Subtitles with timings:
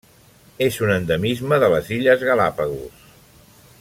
[0.67, 3.05] És un endemisme de les Illes Galápagos.